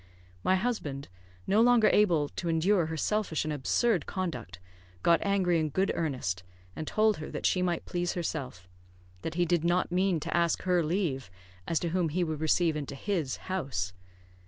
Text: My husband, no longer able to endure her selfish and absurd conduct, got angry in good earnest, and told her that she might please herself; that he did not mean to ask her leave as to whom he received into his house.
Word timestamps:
My 0.43 0.55
husband, 0.55 1.09
no 1.45 1.61
longer 1.61 1.87
able 1.89 2.27
to 2.29 2.49
endure 2.49 2.87
her 2.87 2.97
selfish 2.97 3.43
and 3.45 3.53
absurd 3.53 4.07
conduct, 4.07 4.59
got 5.03 5.21
angry 5.21 5.59
in 5.59 5.69
good 5.69 5.91
earnest, 5.93 6.41
and 6.75 6.87
told 6.87 7.17
her 7.17 7.29
that 7.29 7.45
she 7.45 7.61
might 7.61 7.85
please 7.85 8.13
herself; 8.13 8.67
that 9.21 9.35
he 9.35 9.45
did 9.45 9.63
not 9.63 9.91
mean 9.91 10.19
to 10.21 10.35
ask 10.35 10.63
her 10.63 10.83
leave 10.83 11.29
as 11.67 11.79
to 11.81 11.89
whom 11.89 12.09
he 12.09 12.23
received 12.23 12.77
into 12.77 12.95
his 12.95 13.37
house. 13.47 13.93